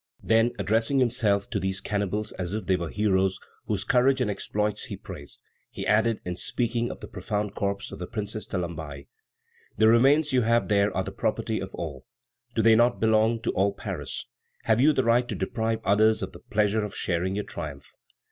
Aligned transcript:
Then, 0.23 0.51
addressing 0.57 0.97
himself 0.97 1.47
to 1.51 1.59
these 1.59 1.79
cannibals 1.79 2.31
as 2.31 2.55
if 2.55 2.65
they 2.65 2.75
were 2.75 2.89
heroes 2.89 3.37
whose 3.67 3.83
courage 3.83 4.19
and 4.19 4.31
exploits 4.31 4.85
he 4.85 4.97
praised, 4.97 5.39
he 5.69 5.85
added, 5.85 6.21
in 6.25 6.37
speaking 6.37 6.89
of 6.89 7.01
the 7.01 7.07
profaned 7.07 7.53
corpse 7.53 7.91
of 7.91 7.99
the 7.99 8.07
Princess 8.07 8.47
de 8.47 8.57
Lamballe: 8.57 9.05
"The 9.77 9.89
remains 9.89 10.33
you 10.33 10.41
have 10.41 10.69
there 10.69 10.91
are 10.97 11.03
the 11.03 11.11
property 11.11 11.59
of 11.59 11.69
all. 11.75 12.07
Do 12.55 12.63
they 12.63 12.75
not 12.75 12.99
belong 12.99 13.43
to 13.43 13.51
all 13.51 13.73
Paris? 13.73 14.25
Have 14.63 14.81
you 14.81 14.91
the 14.91 15.03
right 15.03 15.27
to 15.29 15.35
deprive 15.35 15.81
others 15.83 16.23
of 16.23 16.31
the 16.31 16.39
pleasure 16.39 16.83
of 16.83 16.95
sharing 16.95 17.35
your 17.35 17.45
triumph? 17.45 17.93